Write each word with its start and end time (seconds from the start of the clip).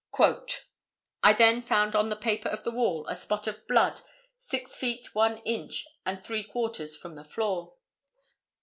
"I 1.21 1.33
then 1.37 1.61
found 1.61 1.93
on 1.95 2.09
the 2.09 2.15
paper 2.15 2.49
of 2.49 2.63
the 2.63 2.71
wall 2.71 3.05
a 3.07 3.15
spot 3.15 3.45
of 3.45 3.67
blood 3.67 4.01
six 4.39 4.75
feet, 4.75 5.13
one 5.13 5.37
inch 5.45 5.85
and 6.07 6.19
three 6.19 6.43
quarters 6.43 6.97
from 6.97 7.13
the 7.13 7.23
floor. 7.23 7.75